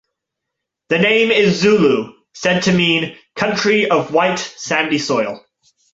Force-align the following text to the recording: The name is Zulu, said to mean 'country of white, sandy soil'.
The 0.89 0.97
name 0.97 1.29
is 1.29 1.59
Zulu, 1.61 2.11
said 2.33 2.63
to 2.63 2.71
mean 2.73 3.15
'country 3.35 3.87
of 3.87 4.11
white, 4.11 4.39
sandy 4.39 4.97
soil'. 4.97 5.45